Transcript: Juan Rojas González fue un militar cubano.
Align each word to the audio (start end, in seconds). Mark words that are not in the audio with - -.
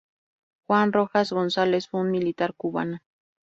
Juan 0.65 0.93
Rojas 0.93 1.31
González 1.31 1.87
fue 1.87 1.99
un 1.99 2.09
militar 2.09 2.55
cubano. 2.55 3.01